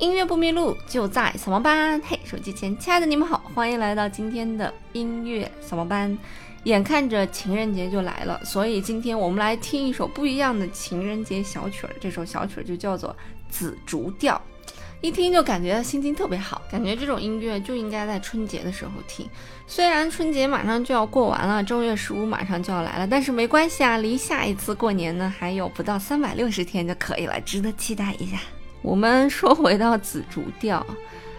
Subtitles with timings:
[0.00, 2.00] 音乐不迷路，就在扫盲班。
[2.02, 6.16] 嘿，手机前亲爱的你们好，欢迎来到今天的音乐扫盲班。
[6.64, 11.90] 眼看着情人节就来了，所以今天我们来听一首不一样的情人节小曲儿。
[12.00, 13.10] 这首小曲儿就叫做
[13.50, 14.40] 《紫竹调》，
[15.02, 19.28] 一听就感觉心情特别好，感觉这种音乐就应该在春节的时候听。
[19.66, 28.38] 虽然春节马上就要过完了，正月十五马上就要来了，但是没关系啊，离下一次过年呢还有不到三百六十天就可以了，值得期待一下。
[28.82, 30.84] 我们说回到紫竹调，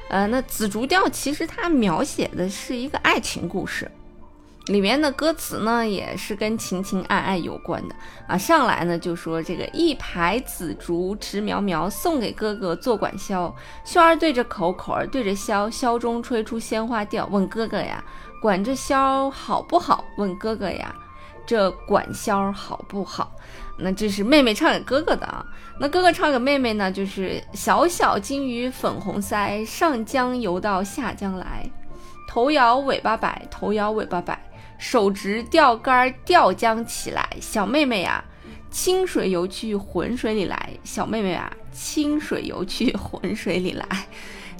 [0.09, 3.89] 呃，那紫竹调其实它描写的是一个爱情故事，
[4.67, 7.95] 里面的歌词呢也是跟情情爱爱有关的
[8.27, 8.37] 啊。
[8.37, 13.51] 上来呢就说这个一排紫竹直苗苗，送给哥哥做管箫，
[13.83, 18.03] 箫儿对着口，口儿对着箫，箫中吹出鲜花调，问哥哥呀，
[18.39, 20.05] 管这箫好不好？
[20.17, 20.95] 问哥哥呀。
[21.51, 23.29] 这管箫好不好？
[23.77, 25.45] 那这是妹妹唱给哥哥的啊。
[25.77, 26.89] 那哥哥唱给妹妹呢？
[26.89, 31.69] 就是小小金鱼粉红腮，上江游到下江来，
[32.25, 34.41] 头摇尾巴摆，头摇尾巴摆，
[34.77, 37.27] 手执钓竿钓江起来。
[37.41, 38.23] 小妹妹呀，
[38.71, 40.69] 清水游去浑水里来。
[40.83, 43.85] 小妹妹啊，清水游去浑水里来。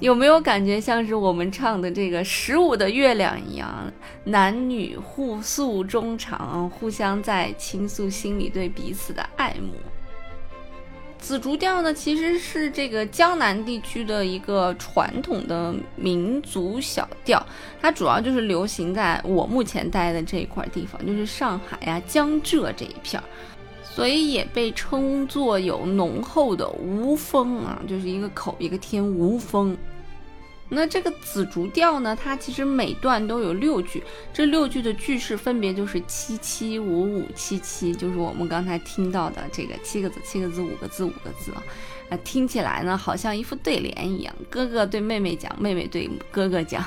[0.00, 3.90] 有没有感觉像是我们唱的这个十五的月亮一样，
[4.24, 9.74] 男女互诉衷肠，互相在倾诉心里对彼此的爱慕。
[11.20, 17.40] 紫竹调呢，其实是这个江南地区的一个传统的民族小调，
[17.80, 23.24] 它主要就是流行在我目前待的这一块地方，就是上海呀、江浙这一片儿，
[23.94, 29.76] 所以也被称作有浓厚的吴风啊，就是一个口一个天吴风。
[30.74, 41.62] 那这个紫竹调呢，它其实每段都有六句，这六句的句式分别就是七七五五七七，就是我们刚才听到的这个七个字七个字五个字五个字啊，
[42.08, 46.82] 啊，听起来呢好像一副对联一样，哥哥对妹妹讲，妹妹对哥哥讲。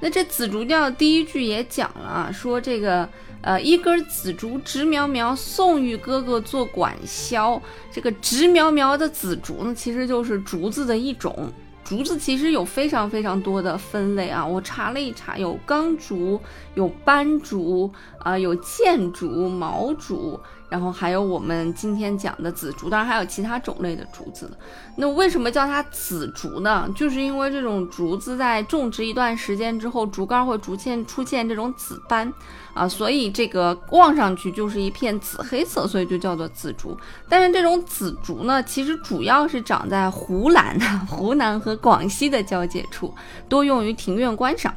[0.00, 3.08] 那这紫竹调第一句也讲了啊，说这个
[3.40, 7.60] 呃一根紫竹直苗苗，送与哥哥做管箫。
[7.90, 11.52] 这个直苗苗的紫竹呢，其实就是竹子的一种。
[11.82, 16.40] 竹子其实有非常非常多的分类啊，我查了一查，有钢竹、
[16.74, 24.50] 有斑竹啊，有箭竹、毛竹，然后还有我们今天讲的紫竹，当然还有其他种类的竹子。
[24.96, 26.88] 那为什么叫它紫竹呢？
[26.96, 32.32] 就是因为这种竹子在种植一段时间之后，竹竿会逐渐出现这种紫斑
[32.72, 36.96] 啊，所以这个望上去就是一片紫黑色，所以就叫做紫竹。
[37.28, 43.12] 但是这种紫竹呢，其实主要是长在湖南、湖南和广西的交界处，
[43.48, 44.72] 多用于庭院观赏，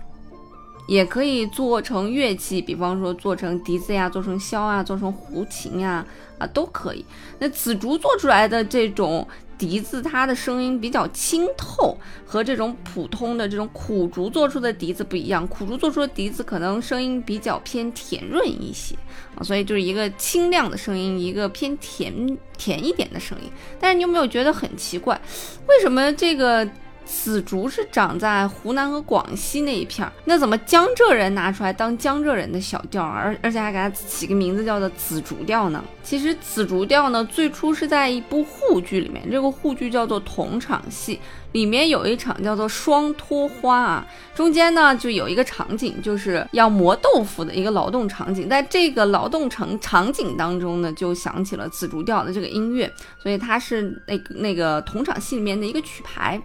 [0.88, 6.06] 也可以做成乐器，比方说做成笛子呀，做成箫啊，做成胡琴呀，
[6.38, 7.06] 啊都可以。
[7.40, 9.28] 那紫竹做出来的这种
[9.58, 15.46] 笛子，它的声音比较清透，和这种普通的这种苦竹做出的笛子不一样。
[15.48, 18.96] 苦竹做出的笛子可能声音比较偏甜润一些
[19.36, 23.52] 啊，所以就是一个清亮的声音，一个偏甜甜一点的声音。
[23.78, 25.20] 但是你有没有觉得很奇怪，
[25.68, 26.66] 为什么这个？
[27.08, 35.84] 紫竹是长在湖南和广西那一片儿，那怎么江浙人拿出来当江浙人的小调，而而且还给它起个名字叫做紫竹调呢？
[36.04, 41.16] 其实紫竹调呢，最初是在一部沪剧里面，这个沪剧叫做《同场戏》，
[41.54, 56.40] 里面有一场叫做双托花啊，中间呢就有一个场景，就是要磨豆腐的一个劳动场景，在这个劳动场场景当中呢，就响起了紫竹调的这个音乐，所以它是那那个同场戏里面的一个曲牌。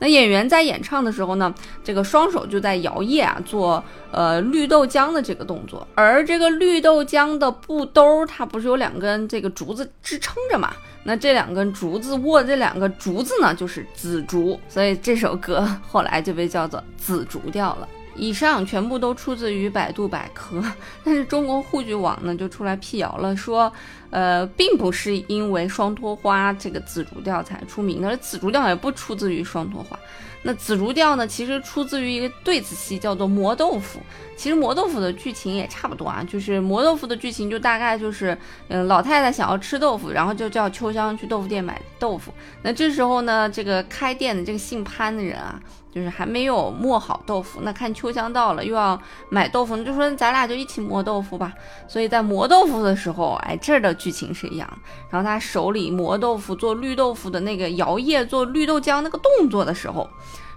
[0.00, 3.82] 那演员在演唱的时候呢，这个双手就在摇曳啊，做
[4.12, 5.84] 呃绿豆浆的这个动作。
[5.96, 10.72] 而这个绿豆浆的布兜，它不是有两根这个竹子支撑着嘛？
[11.04, 17.88] 那这两根竹子握这两个竹子呢，就是紫竹，所以这首歌后来就被叫做紫竹调了。
[18.14, 20.60] 以上全部都出自于百度百科，
[21.04, 23.72] 但是中国沪剧网呢就出来辟谣了，说，
[24.10, 29.98] 呃，并不是因为双托花这个紫竹调才出名的，紫竹调也不出自于双托花。
[30.42, 33.98] 那紫竹调呢，其实出自于一个对子戏，叫做磨豆腐。
[34.36, 38.38] 其实磨豆腐的剧情也差不多啊，就是磨豆腐的剧情就大概就是，
[38.68, 42.32] 嗯，老太太想要吃豆腐，然后就叫秋香去豆腐店买豆腐。
[42.62, 45.60] 那这时候呢，这个开店的这个姓潘的人啊，
[45.92, 51.52] 就是还没有磨好豆腐，那看秋香到了又要买豆腐，就说咱俩就一起磨豆腐吧。
[51.88, 54.66] 所以在磨豆腐的时候，哎，这儿的剧情是一样。
[55.10, 60.08] 然后他手里磨豆腐做绿豆腐的那个摇曳做绿豆浆那个动作的时候。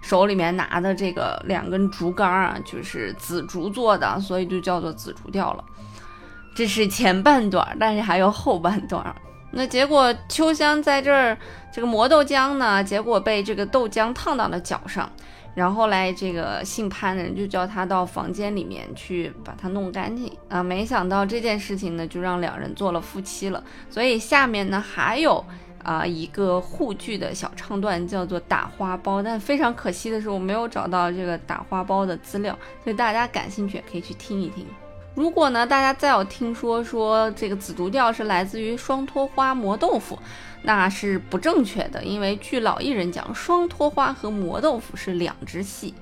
[0.04, 5.64] 手里面拿的这个两根竹竿啊，就是紫竹做的，所以就叫做紫竹调了。
[6.56, 9.16] 这是前半段，但是还有后半段。
[9.52, 11.38] 那结果秋香在这儿，
[11.72, 15.08] 这个磨豆浆呢，结果被这个豆浆烫到了脚上。
[15.54, 20.64] 然后来，这个姓潘的人就叫他到房间里面去把它弄干净啊。
[20.64, 23.62] 没想到这件事情呢，就让两人做了夫妻了。
[23.90, 25.44] 所以下面呢还有
[25.84, 29.22] 啊一个沪剧的小唱段，叫做打花苞。
[29.22, 34.66] 但非常可惜的是，我没有找到这个打花苞的资料，所以大家感兴趣也可以去听一听。
[35.22, 40.18] 如果呢，大家再有听说说这个紫竹调是来自于双托花磨豆腐，
[40.64, 45.94] 那是不正确的，因为据老艺人讲，双托花和磨豆腐是两支戏，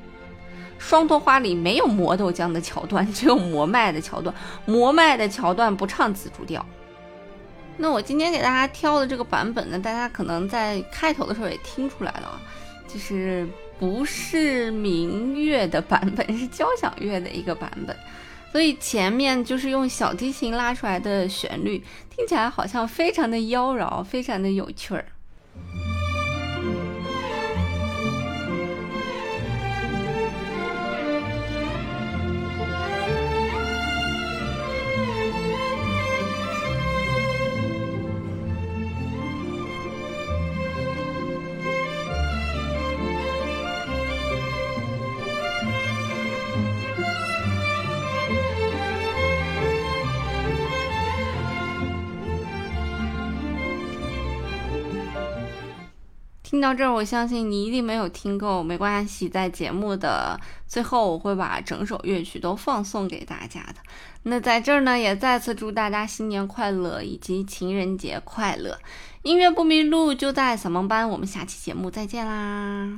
[0.78, 4.34] 双托花里没有磨豆浆的桥段，只有磨麦的桥段，
[4.66, 6.66] 磨麦的桥段不唱紫竹调。
[7.76, 12.40] 那我今天给大家挑的这个版本呢，大家可能在开头的时候也听出来了啊，
[12.88, 13.46] 就是
[13.78, 17.94] 不是民乐的版本，是交响乐的一个版本。
[18.52, 25.06] 所以前面就是用小提琴拉出来的旋律，听起来好像非常的妖娆，非常的有趣儿。
[56.50, 63.76] 听到这儿，我相信你一定没有听够，没关系，在节目的最后，我会把整首乐曲都放送给大家的。
[64.24, 68.80] 那在这儿呢，也再次祝大家新年快乐，以及情人节快乐。
[69.22, 71.08] 音乐不迷路，就在扫盲班。
[71.08, 72.98] 我们下期节目再见啦！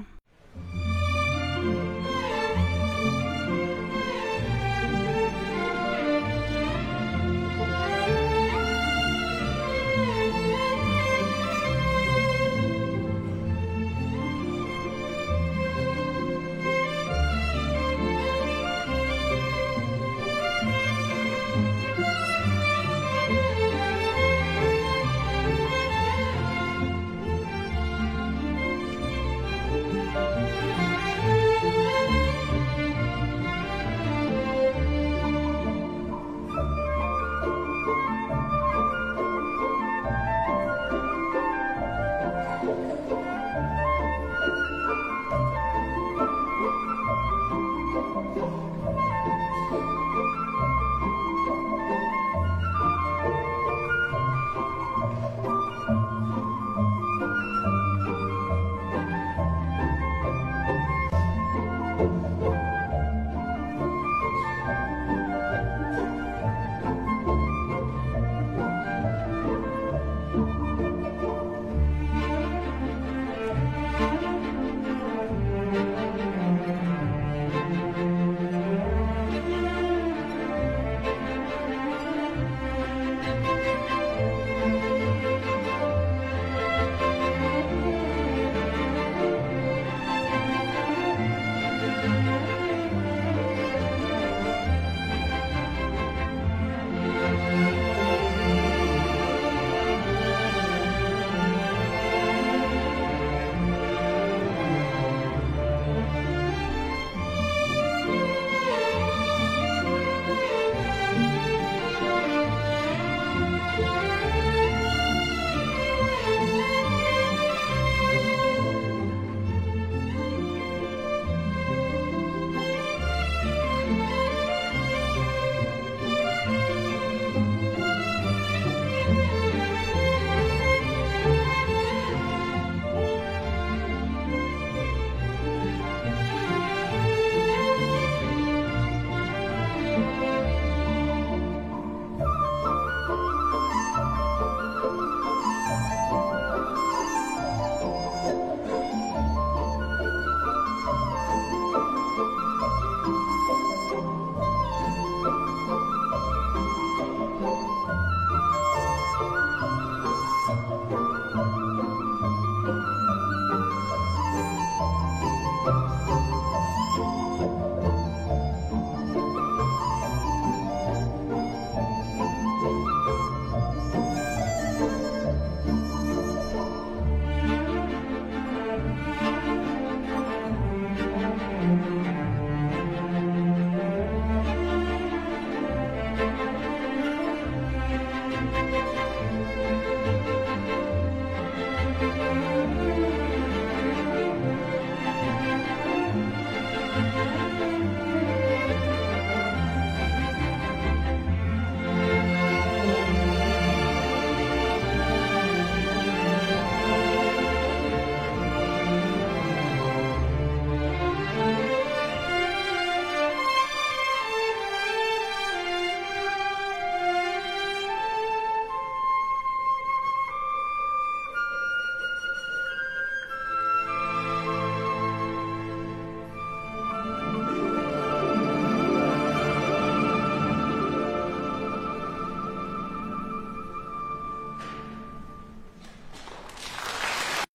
[48.33, 48.70] Oh.